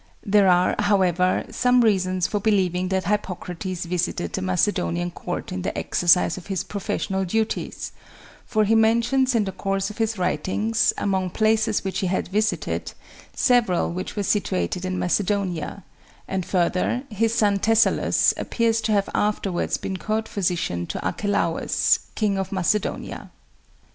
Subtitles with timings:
[0.25, 5.77] There are, however, some reasons for believing that Hippocrates visited the Macedonian court in the
[5.77, 7.91] exercise of his professional duties,
[8.43, 12.93] for he mentions in the course of his writings, among places which he had visited,
[13.35, 15.83] several which were situated in Macedonia;
[16.27, 22.39] and, further, his son Thessalus appears to have afterwards been court physician to Archelaus, King
[22.39, 23.29] of Macedonia.